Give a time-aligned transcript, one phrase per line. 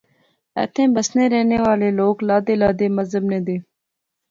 [0.59, 3.57] ایتھیں بسنے رہنے والے لوک لادے لادے مذہب نے دے